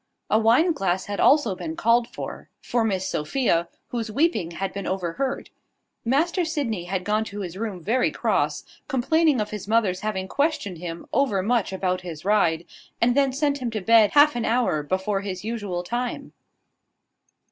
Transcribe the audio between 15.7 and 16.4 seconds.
time.